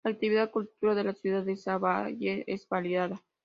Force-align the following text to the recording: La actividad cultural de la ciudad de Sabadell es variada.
La 0.03 0.09
actividad 0.09 0.49
cultural 0.49 0.95
de 0.95 1.03
la 1.03 1.13
ciudad 1.13 1.43
de 1.43 1.55
Sabadell 1.55 2.43
es 2.47 2.67
variada. 2.67 3.23